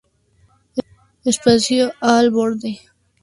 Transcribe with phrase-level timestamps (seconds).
[1.25, 2.79] Espacio Al Borde.